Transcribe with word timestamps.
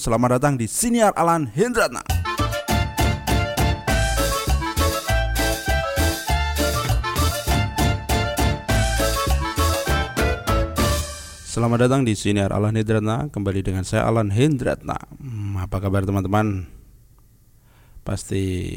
Selamat 0.00 0.40
datang 0.40 0.56
di 0.56 0.64
Siniar 0.64 1.12
Alan 1.12 1.44
Hendratna. 1.44 2.00
Selamat 11.44 11.84
datang 11.84 12.08
di 12.08 12.16
Siniar 12.16 12.48
Alan 12.48 12.80
Hendratna 12.80 13.28
Kembali 13.28 13.60
dengan 13.60 13.84
saya 13.84 14.08
Alan 14.08 14.32
Hendratna 14.32 14.96
hmm, 15.20 15.68
Apa 15.68 15.84
kabar 15.84 16.08
teman-teman? 16.08 16.64
Pasti 18.00 18.72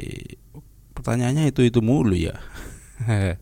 pertanyaannya 0.92 1.48
itu-itu 1.56 1.80
mulu 1.80 2.20
ya 2.20 2.36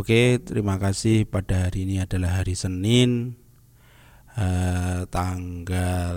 Oke 0.00 0.42
terima 0.42 0.74
kasih 0.82 1.22
pada 1.22 1.70
hari 1.70 1.86
ini 1.86 2.02
adalah 2.02 2.42
hari 2.42 2.58
Senin 2.58 3.38
eh, 4.40 5.00
Tanggal 5.12 6.16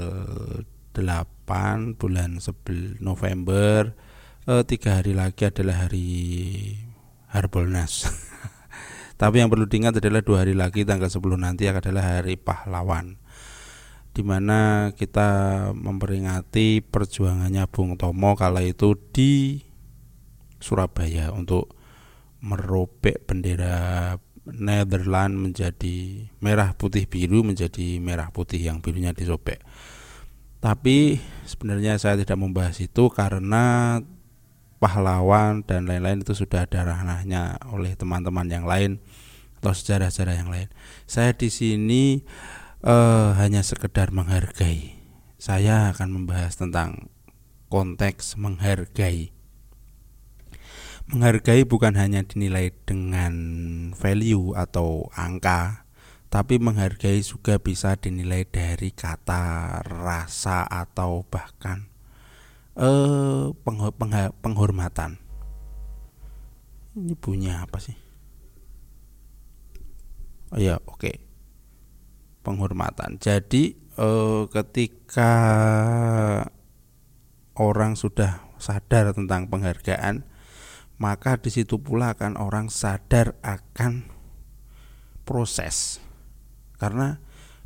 8 0.96 2.00
bulan 2.00 2.40
11 2.40 3.04
November 3.04 3.92
eh, 4.48 4.64
Tiga 4.64 5.04
hari 5.04 5.12
lagi 5.12 5.44
adalah 5.44 5.86
hari 5.88 6.10
Harbolnas. 7.36 8.08
Tapi 9.22 9.44
yang 9.44 9.52
perlu 9.52 9.68
diingat 9.68 10.00
adalah 10.00 10.24
dua 10.24 10.48
hari 10.48 10.56
lagi 10.56 10.88
tanggal 10.88 11.12
10 11.12 11.22
nanti 11.38 11.70
adalah 11.70 12.18
hari 12.18 12.40
pahlawan 12.40 13.20
di 14.14 14.22
mana 14.22 14.94
kita 14.94 15.30
memperingati 15.74 16.86
perjuangannya 16.86 17.66
Bung 17.66 17.98
Tomo 17.98 18.38
kala 18.38 18.62
itu 18.62 18.94
di 19.10 19.58
Surabaya 20.62 21.34
untuk 21.34 21.74
merobek 22.46 23.26
bendera 23.26 24.14
Netherlands 24.44 25.40
menjadi 25.40 26.28
merah 26.44 26.76
putih 26.76 27.08
biru 27.08 27.48
menjadi 27.48 28.00
merah 28.04 28.28
putih 28.30 28.60
yang 28.60 28.84
birunya 28.84 29.16
disobek. 29.16 29.64
Tapi 30.64 31.20
sebenarnya 31.44 32.00
saya 32.00 32.16
tidak 32.20 32.40
membahas 32.40 32.80
itu 32.80 33.12
karena 33.12 34.00
pahlawan 34.80 35.64
dan 35.64 35.88
lain-lain 35.88 36.24
itu 36.24 36.36
sudah 36.36 36.68
ada 36.68 36.84
ranahnya 36.84 37.56
oleh 37.72 37.96
teman-teman 37.96 38.48
yang 38.52 38.68
lain 38.68 39.00
atau 39.64 39.72
sejarah-sejarah 39.72 40.36
yang 40.36 40.52
lain. 40.52 40.68
Saya 41.08 41.32
di 41.32 41.48
sini 41.48 42.24
uh, 42.84 43.32
hanya 43.40 43.64
sekedar 43.64 44.12
menghargai. 44.12 45.00
Saya 45.40 45.92
akan 45.96 46.24
membahas 46.24 46.60
tentang 46.60 47.08
konteks 47.72 48.36
menghargai. 48.36 49.32
Menghargai 51.12 51.68
bukan 51.68 52.00
hanya 52.00 52.24
dinilai 52.24 52.72
dengan 52.88 53.34
value 53.92 54.56
atau 54.56 55.12
angka, 55.12 55.84
tapi 56.32 56.58
menghargai 56.58 57.20
juga 57.20 57.60
bisa 57.60 58.00
dinilai 58.00 58.48
dari 58.48 58.96
kata, 58.96 59.84
rasa 59.84 60.64
atau 60.64 61.28
bahkan 61.28 61.92
eh 62.74 63.54
penghormatan. 64.42 65.22
Ini 66.94 67.14
punya 67.18 67.66
apa 67.66 67.78
sih? 67.82 67.98
Oh 70.54 70.62
ya, 70.62 70.78
oke. 70.86 71.02
Okay. 71.02 71.16
Penghormatan. 72.46 73.18
Jadi 73.18 73.74
eh, 73.78 74.44
ketika 74.50 75.32
orang 77.58 77.98
sudah 77.98 78.46
sadar 78.62 79.14
tentang 79.14 79.50
penghargaan, 79.50 80.26
maka 81.02 81.40
di 81.42 81.50
situ 81.50 81.82
pula 81.82 82.14
akan 82.14 82.38
orang 82.38 82.70
sadar 82.70 83.38
akan 83.42 84.08
proses. 85.24 86.04
Karena 86.78 87.18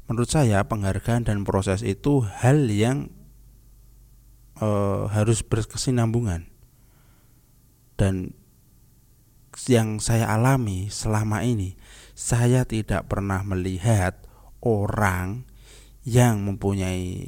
menurut 0.07 0.29
saya 0.29 0.63
penghargaan 0.63 1.27
dan 1.27 1.43
proses 1.43 1.83
itu 1.83 2.23
hal 2.23 2.69
yang 2.71 3.11
e, 4.61 4.69
harus 5.11 5.43
berkesinambungan 5.43 6.47
dan 7.97 8.31
yang 9.65 9.97
saya 9.97 10.29
alami 10.29 10.87
selama 10.93 11.41
ini 11.41 11.73
saya 12.13 12.63
tidak 12.63 13.09
pernah 13.09 13.41
melihat 13.41 14.21
orang 14.61 15.49
yang 16.05 16.45
mempunyai 16.45 17.25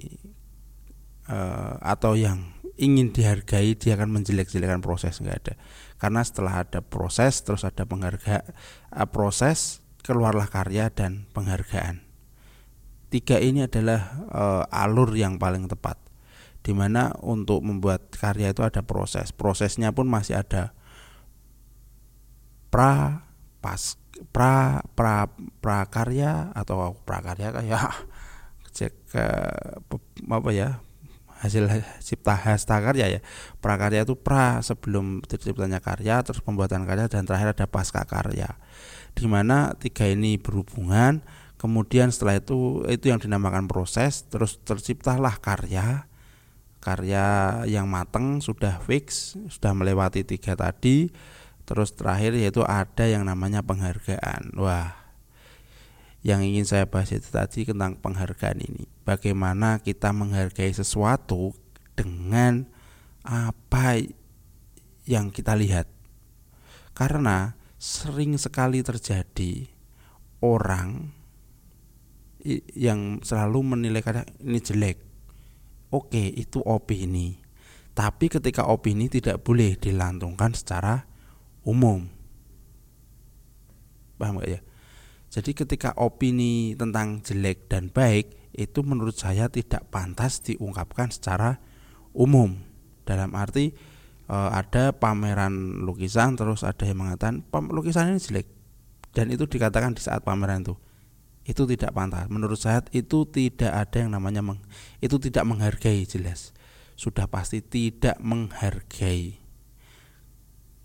e, 1.25 1.37
atau 1.83 2.13
yang 2.15 2.53
ingin 2.79 3.11
dihargai 3.11 3.75
dia 3.75 3.99
akan 3.99 4.15
menjelek-jelekan 4.15 4.79
proses 4.79 5.19
nggak 5.19 5.37
ada. 5.43 5.53
Karena 5.99 6.23
setelah 6.23 6.63
ada 6.63 6.79
proses 6.79 7.43
terus 7.43 7.67
ada 7.67 7.83
penghargaan 7.83 8.47
proses 9.11 9.83
keluarlah 10.01 10.47
karya 10.47 10.87
dan 10.87 11.27
penghargaan. 11.35 12.01
Tiga 13.11 13.37
ini 13.37 13.67
adalah 13.67 14.23
e, 14.31 14.43
alur 14.71 15.11
yang 15.13 15.35
paling 15.35 15.67
tepat 15.67 15.99
di 16.63 16.71
mana 16.71 17.11
untuk 17.19 17.59
membuat 17.61 18.15
karya 18.15 18.55
itu 18.55 18.63
ada 18.63 18.79
proses. 18.79 19.35
Prosesnya 19.35 19.91
pun 19.91 20.07
masih 20.07 20.39
ada. 20.39 20.71
Pra 22.71 23.27
pas 23.59 23.99
pra 24.31 24.79
pra 24.95 25.27
prakarya 25.59 26.55
atau 26.55 26.95
prakarya 27.03 27.51
kayak 27.51 27.91
cek 28.75 28.93
ke 29.11 29.25
apa 30.29 30.49
ya 30.55 30.79
hasil 31.39 31.71
cipta 32.03 32.35
hasta 32.35 32.77
karya 32.83 33.19
ya. 33.19 33.19
Prakarya 33.63 34.03
itu 34.03 34.19
pra 34.19 34.59
sebelum 34.59 35.23
terciptanya 35.23 35.79
karya 35.79 36.19
terus 36.21 36.43
pembuatan 36.43 36.83
karya 36.83 37.07
dan 37.07 37.23
terakhir 37.23 37.55
ada 37.55 37.65
pasca 37.65 38.03
karya. 38.03 38.59
Di 39.15 39.25
mana 39.25 39.73
tiga 39.79 40.05
ini 40.05 40.35
berhubungan 40.35 41.23
kemudian 41.59 42.11
setelah 42.11 42.39
itu 42.39 42.83
itu 42.87 43.11
yang 43.11 43.19
dinamakan 43.19 43.67
proses 43.71 44.27
terus 44.27 44.59
terciptalah 44.67 45.39
karya. 45.39 46.05
Karya 46.79 47.27
yang 47.67 47.91
matang 47.91 48.39
sudah 48.39 48.79
fix 48.83 49.35
sudah 49.51 49.75
melewati 49.75 50.23
tiga 50.23 50.55
tadi 50.55 51.11
terus 51.67 51.91
terakhir 51.91 52.35
yaitu 52.39 52.63
ada 52.63 53.07
yang 53.07 53.27
namanya 53.27 53.63
penghargaan. 53.63 54.55
Wah 54.55 54.98
yang 56.19 56.43
ingin 56.43 56.67
saya 56.67 56.83
bahas 56.83 57.15
itu 57.15 57.31
tadi 57.31 57.63
tentang 57.63 57.95
penghargaan 57.95 58.59
ini. 58.59 58.83
Bagaimana 59.07 59.79
kita 59.79 60.11
menghargai 60.11 60.71
sesuatu 60.75 61.55
dengan 61.95 62.67
apa 63.23 64.03
yang 65.07 65.31
kita 65.31 65.55
lihat. 65.55 65.87
Karena 66.91 67.55
sering 67.79 68.35
sekali 68.35 68.83
terjadi 68.83 69.71
orang 70.43 71.15
yang 72.75 73.23
selalu 73.23 73.75
menilai 73.75 74.03
kadang 74.03 74.27
ini 74.43 74.59
jelek. 74.59 74.99
Oke 75.95 76.19
itu 76.35 76.59
opini. 76.67 77.39
Tapi 77.95 78.27
ketika 78.27 78.67
opini 78.67 79.07
tidak 79.07 79.39
boleh 79.43 79.79
dilantungkan 79.79 80.51
secara 80.51 81.07
umum. 81.63 82.11
Paham 84.19 84.43
gak 84.43 84.51
ya 84.51 84.59
jadi 85.29 85.51
ketika 85.53 85.93
opini 85.97 86.73
tentang 86.73 87.21
jelek 87.21 87.69
dan 87.69 87.93
baik 87.93 88.33
itu 88.53 88.81
menurut 88.81 89.13
saya 89.13 89.47
tidak 89.47 89.87
pantas 89.93 90.41
diungkapkan 90.41 91.13
secara 91.13 91.61
umum 92.17 92.57
dalam 93.05 93.37
arti 93.37 93.71
e, 94.25 94.35
ada 94.35 94.91
pameran 94.91 95.85
lukisan 95.85 96.33
terus 96.33 96.65
ada 96.65 96.81
yang 96.83 97.05
mengatakan 97.05 97.45
lukisan 97.69 98.13
ini 98.13 98.19
jelek 98.19 98.47
dan 99.13 99.29
itu 99.29 99.45
dikatakan 99.45 99.93
di 99.93 100.01
saat 100.01 100.25
pameran 100.25 100.65
itu 100.65 100.75
itu 101.49 101.65
tidak 101.65 101.97
pantas. 101.97 102.29
Menurut 102.29 102.61
saya 102.61 102.85
itu 102.93 103.25
tidak 103.25 103.73
ada 103.73 103.97
yang 104.05 104.13
namanya 104.13 104.45
meng, 104.45 104.61
itu 105.01 105.17
tidak 105.17 105.49
menghargai 105.49 106.05
jelas. 106.05 106.53
Sudah 106.93 107.25
pasti 107.25 107.65
tidak 107.65 108.21
menghargai. 108.21 109.41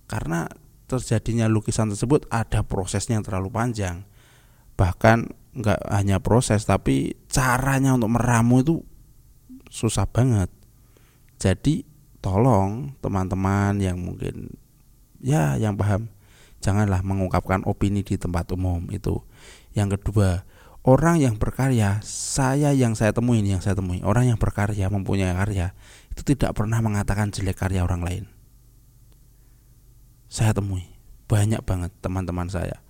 Karena 0.09 0.49
terjadinya 0.89 1.53
lukisan 1.53 1.93
tersebut 1.93 2.25
ada 2.33 2.65
prosesnya 2.65 3.21
yang 3.21 3.27
terlalu 3.29 3.53
panjang. 3.53 4.09
Bahkan 4.75 5.19
nggak 5.55 5.81
hanya 5.95 6.19
proses 6.19 6.67
tapi 6.67 7.15
caranya 7.31 7.95
untuk 7.95 8.15
meramu 8.19 8.63
itu 8.63 8.77
susah 9.71 10.07
banget. 10.11 10.51
Jadi 11.39 11.87
tolong 12.19 12.95
teman-teman 12.99 13.79
yang 13.79 14.01
mungkin 14.01 14.55
ya 15.23 15.55
yang 15.61 15.79
paham 15.79 16.11
janganlah 16.65 17.05
mengungkapkan 17.05 17.61
opini 17.69 18.01
di 18.01 18.17
tempat 18.17 18.49
umum 18.57 18.89
itu. 18.89 19.21
Yang 19.77 20.01
kedua, 20.01 20.49
orang 20.87 21.21
yang 21.21 21.37
berkarya, 21.37 22.01
saya 22.07 22.73
yang 22.73 22.97
saya 22.97 23.13
temui 23.13 23.45
ini 23.45 23.53
yang 23.53 23.61
saya 23.61 23.77
temui, 23.77 24.01
orang 24.01 24.33
yang 24.33 24.39
berkarya 24.41 24.89
mempunyai 24.89 25.37
karya 25.37 25.77
itu 26.15 26.23
tidak 26.23 26.55
pernah 26.55 26.79
mengatakan 26.79 27.35
jelek 27.35 27.59
karya 27.59 27.83
orang 27.83 28.01
lain. 28.07 28.25
Saya 30.31 30.55
temui 30.55 30.87
banyak 31.27 31.61
banget 31.65 31.91
teman-teman 32.01 32.49
saya. 32.49 32.84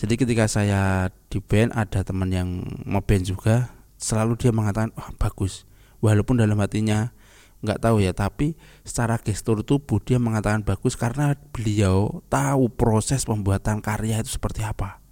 Jadi 0.00 0.16
ketika 0.16 0.48
saya 0.48 1.12
di 1.28 1.44
band 1.44 1.76
ada 1.76 2.00
teman 2.00 2.32
yang 2.32 2.64
ngeband 2.88 3.20
juga, 3.28 3.68
selalu 4.00 4.40
dia 4.40 4.48
mengatakan, 4.48 4.96
"Oh, 4.96 5.12
bagus." 5.20 5.68
Walaupun 6.00 6.40
dalam 6.40 6.56
hatinya 6.56 7.12
nggak 7.60 7.84
tahu 7.84 8.00
ya, 8.00 8.16
tapi 8.16 8.56
secara 8.80 9.20
gestur 9.20 9.60
tubuh 9.60 10.00
dia 10.00 10.16
mengatakan 10.16 10.64
bagus 10.64 10.96
karena 10.96 11.36
beliau 11.52 12.24
tahu 12.32 12.72
proses 12.72 13.28
pembuatan 13.28 13.84
karya 13.84 14.24
itu 14.24 14.40
seperti 14.40 14.64
apa. 14.64 15.04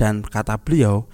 Dan 0.00 0.24
kata 0.24 0.56
beliau 0.56 1.04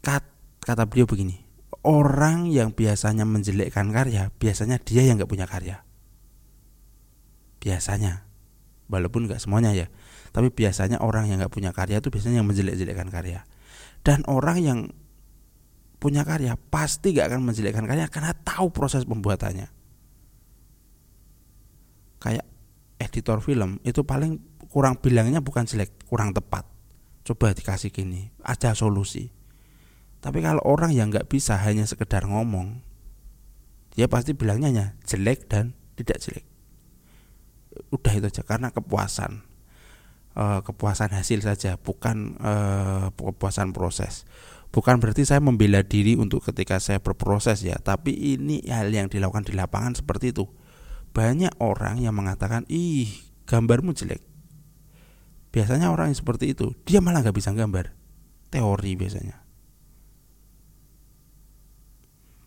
kat, 0.00 0.24
kata 0.64 0.88
beliau 0.88 1.04
begini 1.04 1.44
orang 1.84 2.48
yang 2.48 2.72
biasanya 2.72 3.28
menjelekkan 3.28 3.92
karya 3.92 4.32
biasanya 4.40 4.80
dia 4.80 5.04
yang 5.04 5.20
nggak 5.20 5.28
punya 5.28 5.44
karya. 5.44 5.84
Biasanya. 7.60 8.24
Walaupun 8.88 9.28
nggak 9.28 9.40
semuanya 9.40 9.76
ya 9.76 9.86
tapi 10.32 10.48
biasanya 10.48 11.04
orang 11.04 11.28
yang 11.28 11.44
nggak 11.44 11.52
punya 11.52 11.76
karya 11.76 12.00
itu 12.00 12.08
biasanya 12.08 12.40
yang 12.40 12.48
menjelek-jelekkan 12.48 13.12
karya. 13.12 13.44
Dan 14.00 14.24
orang 14.26 14.58
yang 14.64 14.78
punya 16.02 16.26
karya 16.26 16.58
pasti 16.58 17.14
gak 17.14 17.30
akan 17.30 17.46
menjelekkan 17.46 17.86
karya 17.86 18.10
karena 18.10 18.34
tahu 18.34 18.74
proses 18.74 19.06
pembuatannya. 19.06 19.70
Kayak 22.18 22.48
editor 22.98 23.38
film 23.38 23.78
itu 23.86 24.02
paling 24.02 24.40
kurang 24.72 24.98
bilangnya 24.98 25.38
bukan 25.38 25.68
jelek 25.68 26.08
kurang 26.08 26.34
tepat. 26.34 26.66
Coba 27.22 27.54
dikasih 27.54 27.94
gini 27.94 28.32
ada 28.42 28.74
solusi. 28.74 29.30
Tapi 30.18 30.42
kalau 30.42 30.64
orang 30.64 30.90
yang 30.96 31.12
nggak 31.12 31.28
bisa 31.30 31.60
hanya 31.60 31.86
sekedar 31.86 32.26
ngomong 32.26 32.82
dia 33.92 34.08
pasti 34.08 34.32
bilangnya 34.32 34.96
jelek 35.04 35.46
dan 35.46 35.76
tidak 35.94 36.18
jelek. 36.24 36.46
Udah 37.92 38.12
itu 38.16 38.26
aja 38.26 38.42
karena 38.42 38.72
kepuasan 38.72 39.51
uh, 40.36 40.60
kepuasan 40.64 41.12
hasil 41.12 41.44
saja, 41.44 41.76
bukan 41.80 42.36
uh, 42.40 43.12
kepuasan 43.14 43.72
proses. 43.76 44.24
Bukan 44.72 45.04
berarti 45.04 45.28
saya 45.28 45.44
membela 45.44 45.84
diri 45.84 46.16
untuk 46.16 46.48
ketika 46.48 46.80
saya 46.80 46.96
berproses 46.96 47.60
ya, 47.60 47.76
tapi 47.76 48.16
ini 48.36 48.64
hal 48.64 48.88
yang 48.88 49.12
dilakukan 49.12 49.44
di 49.44 49.52
lapangan 49.52 50.00
seperti 50.00 50.32
itu. 50.32 50.48
Banyak 51.12 51.60
orang 51.60 52.00
yang 52.00 52.16
mengatakan, 52.16 52.64
ih 52.72 53.12
gambarmu 53.44 53.92
jelek. 53.92 54.24
Biasanya 55.52 55.92
orang 55.92 56.08
yang 56.08 56.18
seperti 56.24 56.56
itu, 56.56 56.72
dia 56.88 57.04
malah 57.04 57.20
nggak 57.20 57.36
bisa 57.36 57.52
gambar. 57.52 57.92
Teori 58.48 58.92
biasanya. 58.96 59.36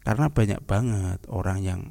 Karena 0.01 0.29
banyak 0.33 0.61
banget 0.65 1.19
orang 1.29 1.59
yang 1.61 1.81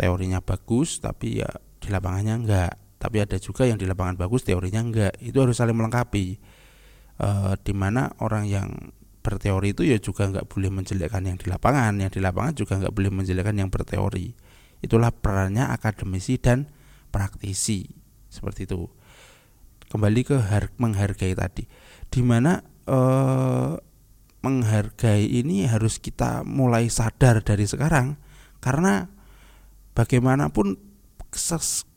teorinya 0.00 0.40
bagus 0.40 0.96
tapi 1.04 1.44
ya 1.44 1.48
di 1.76 1.92
lapangannya 1.92 2.34
enggak 2.40 2.72
tapi 3.00 3.16
ada 3.16 3.40
juga 3.40 3.64
yang 3.64 3.80
di 3.80 3.88
lapangan 3.88 4.20
bagus 4.20 4.44
teorinya 4.44 4.84
enggak. 4.84 5.16
Itu 5.24 5.40
harus 5.40 5.56
saling 5.56 5.72
melengkapi. 5.72 6.36
E, 7.16 7.28
di 7.64 7.72
mana 7.72 8.12
orang 8.20 8.44
yang 8.44 8.92
berteori 9.24 9.72
itu 9.72 9.88
ya 9.88 9.96
juga 9.96 10.28
enggak 10.28 10.44
boleh 10.52 10.68
menjelekkan 10.68 11.24
yang 11.24 11.40
di 11.40 11.48
lapangan. 11.48 11.96
Yang 11.96 12.20
di 12.20 12.20
lapangan 12.20 12.52
juga 12.52 12.76
enggak 12.76 12.92
boleh 12.92 13.08
menjelekkan 13.08 13.56
yang 13.56 13.72
berteori. 13.72 14.36
Itulah 14.84 15.16
perannya 15.16 15.72
akademisi 15.72 16.36
dan 16.36 16.68
praktisi. 17.08 17.88
Seperti 18.28 18.68
itu. 18.68 18.84
Kembali 19.88 20.20
ke 20.20 20.36
har 20.36 20.68
menghargai 20.76 21.32
tadi. 21.32 21.64
Di 22.12 22.20
mana 22.20 22.60
e, 22.84 22.98
menghargai 24.44 25.24
ini 25.24 25.64
harus 25.64 25.96
kita 25.96 26.44
mulai 26.44 26.92
sadar 26.92 27.40
dari 27.40 27.64
sekarang. 27.64 28.20
Karena 28.60 29.08
bagaimanapun 29.96 30.90
Eh, 31.30 31.89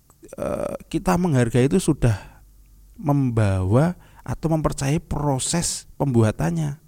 kita 0.90 1.16
menghargai 1.20 1.68
itu 1.68 1.78
sudah 1.78 2.44
membawa 2.98 3.98
atau 4.24 4.48
mempercayai 4.54 5.04
proses 5.04 5.90
pembuatannya. 6.00 6.80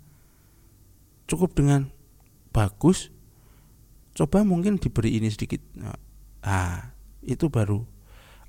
Cukup 1.25 1.57
dengan 1.57 1.89
bagus, 2.53 3.11
coba 4.15 4.45
mungkin 4.45 4.79
diberi 4.79 5.17
ini 5.19 5.27
sedikit. 5.27 5.59
Nah, 6.45 6.93
itu 7.25 7.49
baru 7.49 7.81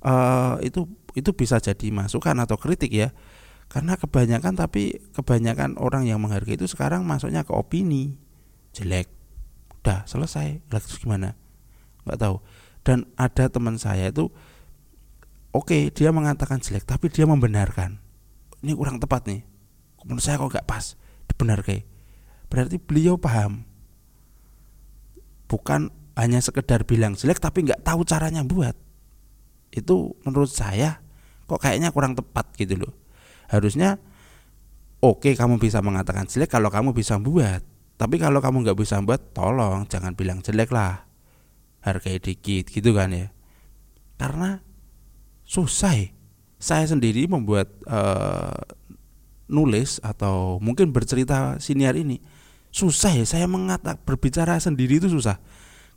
uh, 0.05 0.61
itu 0.61 0.85
itu 1.17 1.29
bisa 1.33 1.57
jadi 1.57 1.89
masukan 1.89 2.37
atau 2.37 2.55
kritik 2.55 2.93
ya. 2.93 3.09
Karena 3.67 3.99
kebanyakan 3.99 4.55
tapi 4.55 4.95
kebanyakan 5.11 5.75
orang 5.75 6.07
yang 6.07 6.23
menghargai 6.23 6.55
itu 6.55 6.69
sekarang 6.71 7.03
masuknya 7.03 7.43
ke 7.43 7.51
opini 7.51 8.15
jelek. 8.71 9.11
Udah 9.83 10.07
selesai. 10.07 10.63
Terus 10.71 11.01
gimana? 11.01 11.35
nggak 12.07 12.19
tahu. 12.23 12.39
Dan 12.87 13.03
ada 13.19 13.51
teman 13.51 13.75
saya 13.75 14.07
itu 14.07 14.31
Oke, 15.57 15.89
dia 15.89 16.13
mengatakan 16.13 16.61
jelek, 16.61 16.85
tapi 16.85 17.09
dia 17.09 17.25
membenarkan. 17.25 17.97
Ini 18.61 18.77
kurang 18.77 19.01
tepat 19.01 19.25
nih. 19.25 19.41
Menurut 20.05 20.21
saya 20.21 20.37
kok 20.37 20.53
gak 20.53 20.69
pas. 20.69 20.93
Dibenarkan. 21.25 21.81
Berarti 22.45 22.77
beliau 22.77 23.17
paham. 23.17 23.65
Bukan 25.49 25.89
hanya 26.13 26.45
sekedar 26.45 26.85
bilang 26.85 27.17
jelek, 27.17 27.41
tapi 27.41 27.65
nggak 27.65 27.81
tahu 27.81 28.05
caranya 28.05 28.45
buat. 28.45 28.77
Itu 29.73 30.13
menurut 30.21 30.53
saya 30.53 31.01
kok 31.49 31.57
kayaknya 31.57 31.89
kurang 31.89 32.13
tepat 32.13 32.53
gitu 32.53 32.77
loh. 32.77 32.93
Harusnya 33.49 33.97
oke 35.01 35.33
kamu 35.33 35.57
bisa 35.57 35.81
mengatakan 35.81 36.29
jelek 36.29 36.53
kalau 36.53 36.69
kamu 36.69 36.93
bisa 36.93 37.17
buat. 37.17 37.65
Tapi 37.97 38.21
kalau 38.21 38.37
kamu 38.45 38.61
nggak 38.61 38.77
bisa 38.77 39.01
buat, 39.01 39.33
tolong 39.33 39.89
jangan 39.89 40.13
bilang 40.13 40.45
jelek 40.45 40.69
lah. 40.69 41.09
Hargai 41.81 42.21
dikit 42.21 42.69
gitu 42.69 42.93
kan 42.93 43.09
ya. 43.09 43.33
Karena 44.21 44.66
susah 45.47 45.95
ya. 45.95 46.07
saya 46.59 46.89
sendiri 46.89 47.29
membuat 47.29 47.71
uh, 47.87 48.59
nulis 49.47 50.03
atau 50.03 50.59
mungkin 50.59 50.91
bercerita 50.91 51.55
siniar 51.63 51.95
ini 51.95 52.19
susah 52.77 53.15
ya. 53.15 53.25
Saya 53.25 53.47
mengatakan 53.49 53.97
berbicara 54.03 54.59
sendiri 54.59 54.99
itu 54.99 55.09
susah. 55.09 55.39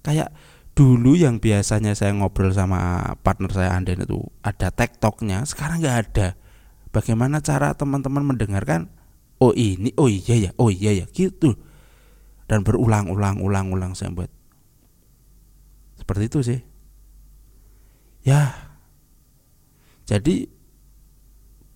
Kayak 0.00 0.32
dulu 0.72 1.18
yang 1.18 1.42
biasanya 1.42 1.92
saya 1.92 2.14
ngobrol 2.14 2.54
sama 2.54 3.12
partner 3.20 3.50
saya 3.52 3.74
Anden 3.74 4.06
itu 4.06 4.22
ada 4.40 4.70
tektoknya 4.72 5.44
sekarang 5.44 5.82
nggak 5.82 5.98
ada. 6.08 6.28
Bagaimana 6.94 7.42
cara 7.42 7.74
teman-teman 7.74 8.24
mendengarkan? 8.34 8.90
Oh 9.40 9.56
ini 9.56 9.92
oh 9.96 10.08
iya 10.08 10.48
ya 10.48 10.50
oh 10.56 10.72
iya 10.72 10.94
ya 10.94 11.06
gitu. 11.10 11.58
Dan 12.46 12.66
berulang-ulang 12.66 13.38
ulang-ulang 13.42 13.94
saya 13.94 14.10
buat. 14.10 14.30
Seperti 16.00 16.24
itu 16.26 16.38
sih. 16.42 16.60
Ya 18.20 18.69
jadi 20.10 20.50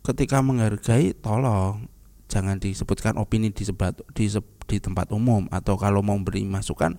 ketika 0.03 0.43
menghargai 0.43 1.15
tolong 1.15 1.87
jangan 2.27 2.59
disebutkan 2.59 3.15
opini 3.15 3.55
di 3.55 3.63
sebat 3.63 3.95
di, 4.11 4.27
di 4.67 4.77
tempat 4.83 5.15
umum 5.15 5.47
atau 5.55 5.79
kalau 5.79 6.03
mau 6.03 6.19
beri 6.19 6.43
masukan 6.43 6.99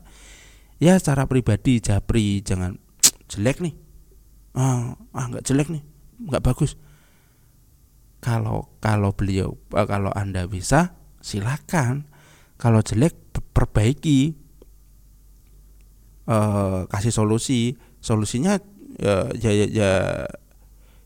ya 0.80 0.96
secara 0.96 1.28
pribadi 1.28 1.84
japri 1.84 2.40
jangan 2.40 2.80
jelek 3.28 3.60
nih. 3.60 3.76
Ah 4.56 4.96
ah 5.12 5.26
nggak 5.28 5.44
jelek 5.44 5.68
nih. 5.76 5.84
Nggak 6.24 6.44
bagus. 6.46 6.80
Kalau 8.24 8.72
kalau 8.80 9.12
beliau 9.12 9.60
eh, 9.76 9.88
kalau 9.88 10.16
anda 10.16 10.48
bisa 10.48 10.96
silakan. 11.20 12.08
Kalau 12.56 12.80
jelek 12.80 13.12
perbaiki. 13.52 14.40
Eh, 16.26 16.82
kasih 16.88 17.12
solusi. 17.12 17.76
Solusinya 18.00 18.56
ya 18.96 19.28
ya 19.36 19.52
ya, 19.52 19.66
ya 19.68 19.92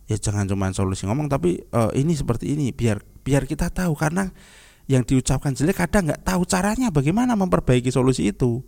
ya 0.10 0.18
jangan 0.18 0.50
cuma 0.50 0.74
solusi 0.74 1.06
ngomong 1.06 1.30
tapi 1.30 1.62
uh, 1.70 1.94
ini 1.94 2.18
seperti 2.18 2.58
ini 2.58 2.74
biar 2.74 2.98
biar 3.22 3.46
kita 3.46 3.70
tahu. 3.70 3.94
Karena 3.94 4.26
yang 4.90 5.06
diucapkan 5.06 5.54
jelek 5.54 5.86
kadang 5.86 6.10
nggak 6.10 6.26
tahu 6.26 6.42
caranya 6.50 6.90
bagaimana 6.90 7.38
memperbaiki 7.38 7.94
solusi 7.94 8.34
itu. 8.34 8.66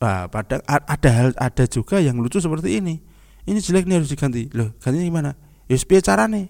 Nah, 0.00 0.28
pada 0.32 0.64
ada 0.64 1.10
hal 1.12 1.36
ada 1.36 1.64
juga 1.68 2.00
yang 2.00 2.16
lucu 2.16 2.40
seperti 2.40 2.80
ini. 2.80 3.04
Ini 3.44 3.60
jelek 3.60 3.84
nih 3.84 4.00
harus 4.00 4.08
diganti. 4.08 4.48
Loh 4.56 4.72
gantinya 4.80 5.04
gimana? 5.04 5.30
Ya 5.68 5.76
biar 5.76 6.00
cara 6.00 6.24
nih 6.24 6.48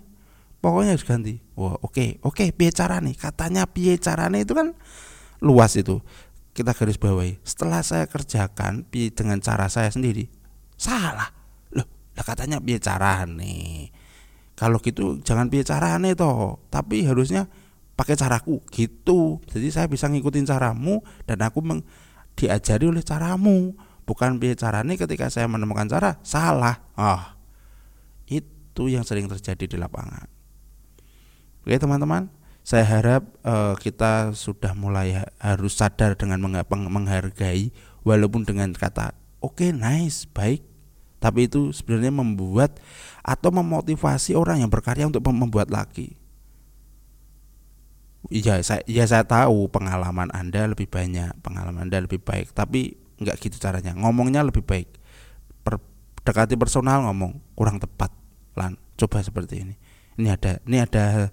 pokoknya 0.62 0.95
harus 0.95 1.02
ganti. 1.02 1.42
Wah 1.59 1.75
oke 1.83 1.90
okay, 1.90 2.09
oke 2.23 2.38
okay, 2.38 2.49
biar 2.54 2.71
cara 2.71 3.02
nih 3.02 3.18
katanya 3.18 3.66
biar 3.66 3.99
carane 3.99 4.47
itu 4.47 4.54
kan 4.54 4.71
luas 5.42 5.75
itu. 5.75 5.99
Kita 6.54 6.73
garis 6.73 6.97
bawahi. 6.97 7.42
Setelah 7.42 7.83
saya 7.83 8.06
kerjakan 8.06 8.87
dengan 8.88 9.42
cara 9.45 9.68
saya 9.68 9.92
sendiri? 9.92 10.30
Salah 10.80 11.37
lah 12.16 12.25
katanya 12.25 12.58
bicara 12.58 13.28
nih 13.28 13.92
kalau 14.56 14.80
gitu 14.80 15.20
jangan 15.20 15.52
bicara 15.52 16.00
nih 16.00 16.16
toh. 16.16 16.64
Tapi 16.73 17.04
harusnya 17.04 17.44
pakai 17.94 18.16
caraku 18.16 18.64
gitu. 18.73 19.38
Jadi 19.44 19.68
saya 19.68 19.87
bisa 19.87 20.08
ngikutin 20.08 20.49
caramu 20.49 21.04
dan 21.28 21.44
aku 21.44 21.61
meng, 21.61 21.85
diajari 22.35 22.88
oleh 22.88 23.04
caramu. 23.04 23.76
Bukan 24.08 24.40
bicara 24.40 24.80
nih 24.80 24.96
ketika 24.96 25.28
saya 25.28 25.44
menemukan 25.44 25.85
cara 25.92 26.16
salah. 26.25 26.80
Ah 26.96 27.04
oh, 27.04 27.23
itu 28.32 28.88
yang 28.88 29.04
sering 29.04 29.28
terjadi 29.28 29.68
di 29.68 29.76
lapangan. 29.76 30.25
Oke 31.62 31.76
teman-teman. 31.76 32.32
Saya 32.66 32.82
harap 32.82 33.23
uh, 33.46 33.78
kita 33.78 34.35
sudah 34.35 34.75
mulai 34.75 35.23
harus 35.38 35.78
sadar 35.78 36.18
dengan 36.18 36.42
menghargai 36.66 37.70
walaupun 38.02 38.42
dengan 38.42 38.75
kata 38.75 39.14
oke 39.38 39.62
okay, 39.62 39.70
nice 39.70 40.26
baik 40.26 40.66
tapi 41.26 41.50
itu 41.50 41.75
sebenarnya 41.75 42.14
membuat 42.14 42.78
atau 43.26 43.50
memotivasi 43.50 44.38
orang 44.38 44.62
yang 44.62 44.71
berkarya 44.71 45.11
untuk 45.11 45.26
membuat 45.26 45.75
lagi. 45.75 46.14
Iya, 48.30 48.62
saya, 48.62 48.87
ya 48.87 49.02
saya 49.11 49.26
tahu 49.26 49.66
pengalaman 49.66 50.30
Anda 50.30 50.71
lebih 50.71 50.87
banyak, 50.87 51.42
pengalaman 51.42 51.90
Anda 51.90 52.06
lebih 52.06 52.23
baik, 52.23 52.54
tapi 52.54 52.95
nggak 53.18 53.42
gitu 53.42 53.59
caranya. 53.59 53.99
Ngomongnya 53.99 54.47
lebih 54.47 54.62
baik. 54.62 54.87
Per, 55.66 55.83
dekati 56.23 56.54
personal 56.54 57.02
ngomong 57.11 57.42
kurang 57.59 57.83
tepat. 57.83 58.14
Lan, 58.54 58.78
coba 58.95 59.23
seperti 59.26 59.66
ini. 59.66 59.75
Ini 60.18 60.30
ada, 60.30 60.62
ini 60.62 60.78
ada, 60.78 61.30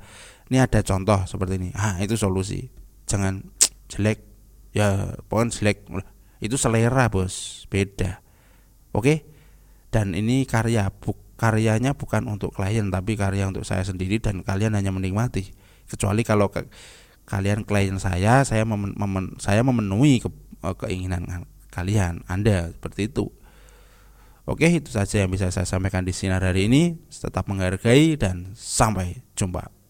ini 0.49 0.57
ada 0.57 0.81
contoh 0.81 1.21
seperti 1.29 1.61
ini. 1.61 1.69
Ah, 1.77 2.01
itu 2.01 2.17
solusi. 2.17 2.69
Jangan 3.05 3.41
jelek 3.93 4.33
ya 4.73 5.13
pokoknya 5.29 5.53
jelek 5.53 5.77
itu 6.41 6.57
selera 6.57 7.05
bos 7.07 7.63
beda 7.69 8.19
oke 8.91 9.21
dan 9.93 10.17
ini 10.17 10.49
karya 10.49 10.89
bu, 10.89 11.13
karyanya 11.37 11.93
bukan 11.93 12.25
untuk 12.25 12.57
klien 12.57 12.89
tapi 12.89 13.13
karya 13.13 13.45
untuk 13.45 13.61
saya 13.61 13.85
sendiri 13.85 14.17
dan 14.17 14.41
kalian 14.41 14.73
hanya 14.73 14.89
menikmati. 14.89 15.53
Kecuali 15.85 16.25
kalau 16.25 16.49
ke, 16.49 16.65
kalian 17.29 17.61
klien 17.61 18.01
saya 18.01 18.41
saya 18.41 18.65
memen, 18.65 18.97
memen, 18.97 19.37
saya 19.37 19.61
memenuhi 19.61 20.25
ke, 20.25 20.33
eh, 20.65 20.75
keinginan 20.81 21.45
kalian 21.69 22.25
anda 22.25 22.73
seperti 22.73 23.13
itu. 23.13 23.29
Oke 24.49 24.67
itu 24.67 24.89
saja 24.89 25.23
yang 25.23 25.31
bisa 25.31 25.53
saya 25.53 25.69
sampaikan 25.69 26.03
di 26.03 26.11
sinar 26.11 26.41
hari 26.41 26.65
ini. 26.65 26.97
Tetap 27.07 27.45
menghargai 27.45 28.17
dan 28.17 28.51
sampai 28.57 29.21
jumpa 29.37 29.82